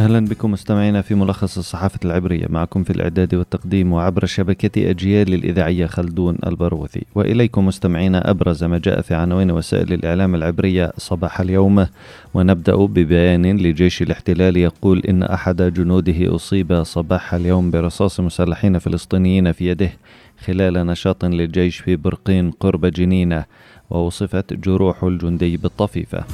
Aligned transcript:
أهلا 0.00 0.20
بكم 0.20 0.50
مستمعينا 0.50 1.02
في 1.02 1.14
ملخص 1.14 1.58
الصحافة 1.58 1.98
العبرية. 2.04 2.46
معكم 2.48 2.84
في 2.84 2.90
الإعداد 2.90 3.34
والتقديم 3.34 3.92
وعبر 3.92 4.26
شبكة 4.26 4.90
أجيال 4.90 5.34
الإذاعية 5.34 5.86
خلدون 5.86 6.38
البروثي. 6.46 7.02
وإليكم 7.14 7.66
مستمعينا 7.66 8.30
أبرز 8.30 8.64
ما 8.64 8.78
جاء 8.78 9.00
في 9.00 9.14
عناوين 9.14 9.50
وسائل 9.50 9.92
الإعلام 9.92 10.34
العبرية 10.34 10.92
صباح 10.98 11.40
اليوم. 11.40 11.86
ونبدأ 12.34 12.76
ببيان 12.76 13.56
لجيش 13.56 14.02
الاحتلال 14.02 14.56
يقول 14.56 15.02
إن 15.08 15.22
أحد 15.22 15.62
جنوده 15.62 16.34
أصيب 16.34 16.82
صباح 16.82 17.34
اليوم 17.34 17.70
برصاص 17.70 18.20
مسلحين 18.20 18.78
فلسطينيين 18.78 19.52
في 19.52 19.66
يده 19.66 19.90
خلال 20.44 20.86
نشاط 20.86 21.24
للجيش 21.24 21.76
في 21.76 21.96
برقين 21.96 22.50
قرب 22.50 22.86
جنينة 22.86 23.44
ووصفت 23.90 24.52
جروح 24.52 25.04
الجندي 25.04 25.56
بالطفيفة. 25.56 26.24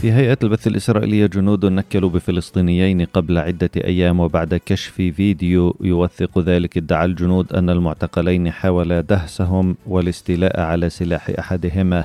في 0.00 0.12
هيئة 0.12 0.38
البث 0.42 0.66
الإسرائيلية 0.66 1.26
جنود 1.26 1.66
نكلوا 1.66 2.10
بفلسطينيين 2.10 3.04
قبل 3.04 3.38
عدة 3.38 3.70
أيام 3.76 4.20
وبعد 4.20 4.54
كشف 4.66 4.92
فيديو 4.92 5.76
يوثق 5.80 6.38
ذلك 6.38 6.76
ادعى 6.76 7.04
الجنود 7.04 7.52
أن 7.52 7.70
المعتقلين 7.70 8.50
حاول 8.50 9.02
دهسهم 9.02 9.76
والاستيلاء 9.86 10.60
على 10.60 10.90
سلاح 10.90 11.30
أحدهما. 11.38 12.04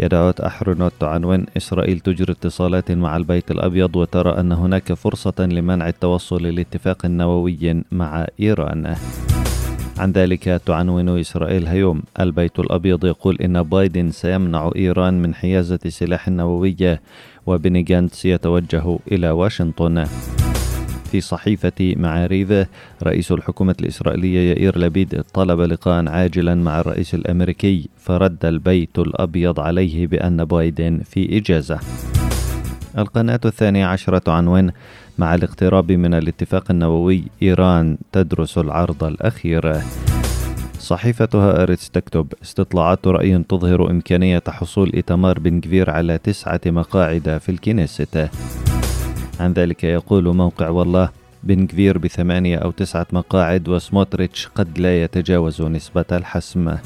يدعوت 0.00 0.40
أحرنوت 0.40 1.04
عنوان 1.04 1.46
إسرائيل 1.56 2.00
تجري 2.00 2.32
اتصالات 2.32 2.92
مع 2.92 3.16
البيت 3.16 3.50
الأبيض 3.50 3.96
وترى 3.96 4.40
أن 4.40 4.52
هناك 4.52 4.92
فرصة 4.92 5.34
لمنع 5.38 5.88
التوصل 5.88 6.42
لاتفاق 6.42 7.06
نووي 7.06 7.82
مع 7.92 8.26
إيران. 8.40 8.96
عن 9.98 10.12
ذلك 10.12 10.60
تعنون 10.66 11.18
إسرائيل 11.18 11.66
هيوم. 11.66 12.02
البيت 12.20 12.58
الأبيض 12.58 13.04
يقول 13.04 13.36
إن 13.40 13.62
بايدن 13.62 14.10
سيمنع 14.10 14.70
إيران 14.76 15.22
من 15.22 15.34
حيازة 15.34 15.78
سلاح 15.88 16.28
نووي 16.28 16.98
وبنيغانتس 17.46 18.24
يتوجه 18.24 18.98
إلى 19.12 19.30
واشنطن. 19.30 20.04
في 21.10 21.20
صحيفة 21.20 21.94
معاريف 21.96 22.66
رئيس 23.02 23.32
الحكومة 23.32 23.76
الإسرائيلية 23.80 24.50
يائير 24.50 24.78
لبيد 24.78 25.22
طلب 25.34 25.60
لقاء 25.60 26.08
عاجلا 26.08 26.54
مع 26.54 26.80
الرئيس 26.80 27.14
الأمريكي 27.14 27.88
فرد 27.98 28.44
البيت 28.44 28.98
الأبيض 28.98 29.60
عليه 29.60 30.06
بأن 30.06 30.44
بايدن 30.44 31.00
في 31.04 31.38
إجازة. 31.38 31.80
القناة 32.98 33.40
الثانية 33.44 33.86
عشرة 33.86 34.30
عنوان 34.32 34.70
مع 35.18 35.34
الاقتراب 35.34 35.92
من 35.92 36.14
الاتفاق 36.14 36.70
النووي 36.70 37.24
إيران 37.42 37.98
تدرس 38.12 38.58
العرض 38.58 39.04
الأخير. 39.04 39.80
صحيفة 40.78 41.28
هآرتس 41.34 41.90
تكتب 41.90 42.32
استطلاعات 42.42 43.06
رأي 43.06 43.38
تظهر 43.48 43.90
إمكانية 43.90 44.42
حصول 44.48 44.92
إتمار 44.94 45.38
بن 45.38 45.60
كفير 45.60 45.90
على 45.90 46.18
تسعة 46.18 46.60
مقاعد 46.66 47.38
في 47.42 47.48
الكنيست. 47.48 48.30
عن 49.40 49.52
ذلك 49.52 49.84
يقول 49.84 50.36
موقع 50.36 50.68
والله 50.68 51.08
بن 51.42 51.66
كفير 51.66 51.98
بثمانية 51.98 52.56
أو 52.56 52.70
تسعة 52.70 53.06
مقاعد 53.12 53.68
وسموتريتش 53.68 54.48
قد 54.54 54.78
لا 54.78 55.02
يتجاوز 55.04 55.62
نسبة 55.62 56.04
الحسم. 56.12 56.76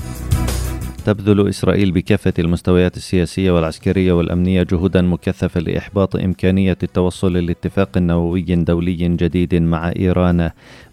تبذل 1.00 1.48
إسرائيل 1.48 1.92
بكافة 1.92 2.32
المستويات 2.38 2.96
السياسية 2.96 3.50
والعسكرية 3.50 4.12
والأمنية 4.12 4.62
جهودا 4.62 5.02
مكثفة 5.02 5.60
لإحباط 5.60 6.16
إمكانية 6.16 6.78
التوصل 6.82 7.32
لاتفاق 7.32 7.98
نووي 7.98 8.42
دولي 8.42 9.08
جديد 9.16 9.54
مع 9.54 9.92
إيران. 9.96 10.50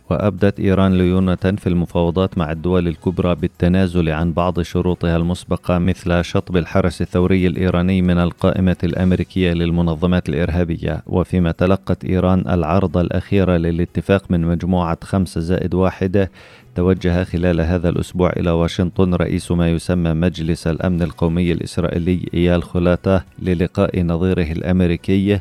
وأبدت 0.10 0.60
إيران 0.60 0.98
ليونة 0.98 1.36
في 1.36 1.68
المفاوضات 1.68 2.38
مع 2.38 2.52
الدول 2.52 2.88
الكبرى 2.88 3.36
بالتنازل 3.36 4.10
عن 4.10 4.34
بعض 4.34 4.62
شروطها 4.62 5.18
المسبقة 5.18 5.78
مثل 5.78 6.24
شطب 6.24 6.58
الحرس 6.58 7.02
الثوري 7.02 7.48
الإيراني 7.48 8.02
من 8.02 8.18
القائمة 8.18 8.78
الأمريكية 8.84 9.54
للمنظمات 9.54 10.30
الإرهابية 10.30 11.04
وفيما 11.08 11.52
تلقت 11.52 12.06
إيران 12.06 12.40
العرض 12.40 12.98
الأخير 12.98 13.52
للاتفاق 13.52 14.24
من 14.30 14.42
مجموعة 14.42 14.98
خمسة 15.04 15.42
زائد 15.42 15.74
واحدة 15.74 16.32
توجه 16.76 17.24
خلال 17.24 17.62
هذا 17.62 17.90
الأسبوع 17.90 18.30
إلى 18.38 18.52
واشنطن 18.52 19.14
رئيس 19.14 19.52
ما 19.52 19.72
يسمى 19.72 20.14
مجلس 20.14 20.68
الأمن 20.68 21.02
القومي 21.02 21.52
الإسرائيلي 21.52 22.30
إيال 22.34 22.64
خلاتة 22.64 23.22
للقاء 23.40 24.04
نظيره 24.04 24.52
الأمريكي 24.52 25.40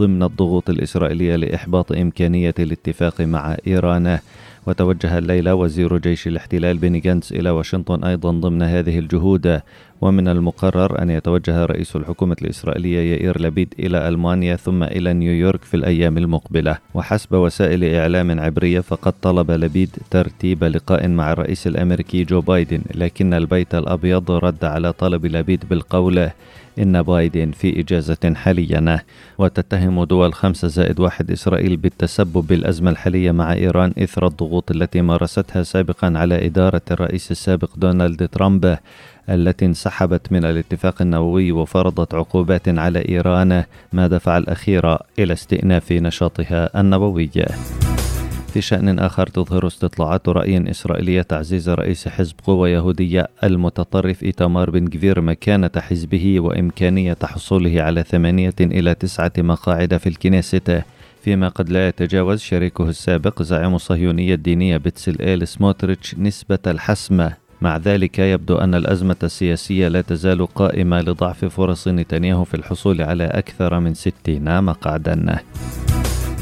ضمن 0.00 0.22
الضغوط 0.22 0.70
الإسرائيلية 0.70 1.36
لإحباط 1.36 1.92
إمكانية 1.92 2.54
الاتفاق 2.58 3.20
مع 3.20 3.56
إيران. 3.66 4.18
وتوجه 4.66 5.18
الليلة 5.18 5.54
وزير 5.54 5.98
جيش 5.98 6.26
الاحتلال 6.26 6.76
بني 6.78 7.00
جانتس 7.00 7.32
إلى 7.32 7.50
واشنطن 7.50 8.04
أيضا 8.04 8.30
ضمن 8.30 8.62
هذه 8.62 8.98
الجهود. 8.98 9.60
ومن 10.00 10.28
المقرر 10.28 11.02
أن 11.02 11.10
يتوجه 11.10 11.64
رئيس 11.64 11.96
الحكومة 11.96 12.36
الإسرائيلية 12.42 13.12
يائير 13.12 13.42
لبيد 13.42 13.74
إلى 13.78 14.08
ألمانيا 14.08 14.56
ثم 14.56 14.82
إلى 14.82 15.12
نيويورك 15.12 15.64
في 15.64 15.74
الأيام 15.76 16.18
المقبلة. 16.18 16.78
وحسب 16.94 17.34
وسائل 17.34 17.84
إعلام 17.84 18.40
عبرية 18.40 18.80
فقد 18.80 19.12
طلب 19.22 19.50
لبيد 19.50 19.90
ترتيب 20.10 20.64
لقاء 20.64 21.08
مع 21.08 21.32
الرئيس 21.32 21.66
الأمريكي 21.66 22.24
جو 22.24 22.40
بايدن 22.40 22.80
لكن 22.94 23.34
البيت 23.34 23.74
الأبيض 23.74 24.30
رد 24.30 24.64
على 24.64 24.92
طلب 24.92 25.26
لبيد 25.26 25.64
بالقول 25.70 26.30
إن 26.78 27.02
بايدن 27.02 27.50
في 27.50 27.80
إجازة 27.80 28.34
حاليا. 28.34 29.00
وتتهم 29.38 30.04
دول 30.04 30.34
خمسة 30.34 30.68
زائد 30.68 31.00
واحد 31.00 31.30
إسرائيل 31.30 31.76
بالتسبب 31.76 32.46
بالأزمة 32.46 32.90
الحالية 32.90 33.32
مع 33.32 33.52
إيران 33.52 33.92
إثر 33.98 34.26
الضغوط 34.26 34.70
التي 34.70 35.02
مارستها 35.02 35.62
سابقا 35.62 36.12
على 36.16 36.46
إدارة 36.46 36.82
الرئيس 36.90 37.30
السابق 37.30 37.70
دونالد 37.76 38.28
ترامب. 38.28 38.78
التي 39.28 39.64
انسحبت 39.66 40.32
من 40.32 40.44
الاتفاق 40.44 41.02
النووي 41.02 41.52
وفرضت 41.52 42.14
عقوبات 42.14 42.68
على 42.68 43.08
إيران. 43.08 43.64
ما 43.92 44.06
دفع 44.06 44.38
الأخير 44.38 44.96
إلى 45.18 45.32
استئناف 45.32 45.92
نشاطها 45.92 46.80
النووي؟ 46.80 47.30
في 48.54 48.60
شأن 48.60 48.98
آخر 48.98 49.26
تظهر 49.26 49.66
استطلاعات 49.66 50.28
رأي 50.28 50.70
إسرائيلية 50.70 51.22
تعزيز 51.22 51.68
رئيس 51.70 52.08
حزب 52.08 52.34
قوة 52.46 52.68
يهودية 52.68 53.28
المتطرف 53.44 54.22
إيتامار 54.22 54.70
بن 54.70 54.84
جفير 54.84 55.20
مكانة 55.20 55.70
حزبه 55.78 56.40
وإمكانية 56.40 57.16
حصوله 57.22 57.82
على 57.82 58.02
ثمانية 58.02 58.54
إلى 58.60 58.94
تسعة 58.94 59.32
مقاعد 59.38 59.96
في 59.96 60.08
الكنيست. 60.08 60.82
فيما 61.22 61.48
قد 61.48 61.70
لا 61.70 61.88
يتجاوز 61.88 62.40
شريكه 62.40 62.88
السابق 62.88 63.42
زعيم 63.42 63.74
الصهيونية 63.74 64.34
الدينية 64.34 64.76
بتسل 64.76 65.18
إيل 65.20 65.48
سموتريتش 65.48 66.14
نسبة 66.14 66.58
الحسم 66.66 67.30
مع 67.62 67.76
ذلك 67.76 68.18
يبدو 68.18 68.56
أن 68.56 68.74
الأزمة 68.74 69.16
السياسية 69.22 69.88
لا 69.88 70.00
تزال 70.00 70.46
قائمة 70.46 71.00
لضعف 71.00 71.44
فرص 71.44 71.88
نتنياهو 71.88 72.44
في 72.44 72.54
الحصول 72.54 73.02
على 73.02 73.24
أكثر 73.24 73.80
من 73.80 73.94
ستين 73.94 74.62
مقعدا. 74.62 75.38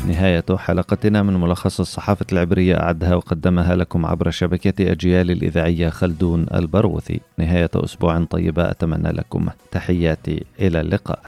نهاية 0.08 0.44
حلقتنا 0.56 1.22
من 1.22 1.40
ملخص 1.40 1.80
الصحافة 1.80 2.26
العبرية 2.32 2.80
أعدها 2.80 3.14
وقدمها 3.14 3.76
لكم 3.76 4.06
عبر 4.06 4.30
شبكة 4.30 4.92
أجيال 4.92 5.30
الإذاعية 5.30 5.88
خلدون 5.88 6.46
البروثي. 6.54 7.20
نهاية 7.38 7.70
أسبوع 7.74 8.24
طيبة 8.24 8.70
أتمنى 8.70 9.12
لكم 9.12 9.48
تحياتي 9.70 10.44
إلى 10.60 10.80
اللقاء. 10.80 11.20